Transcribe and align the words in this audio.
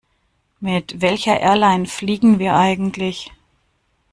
Mit 0.59 0.99
welcher 0.99 1.39
Airline 1.41 1.85
fliegen 1.85 2.39
wir 2.39 2.55
eigentlich? 2.55 3.31